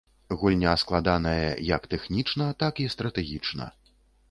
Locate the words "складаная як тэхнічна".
0.83-2.49